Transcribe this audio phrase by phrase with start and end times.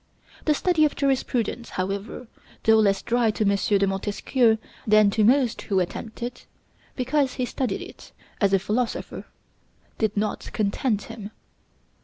[0.45, 2.25] The study of jurisprudence, however,
[2.63, 3.55] though less dry to M.
[3.55, 6.47] de Montesquieu than to most who attempt it,
[6.95, 8.11] because he studied it
[8.41, 9.25] as a philosopher,
[9.99, 11.29] did not content him.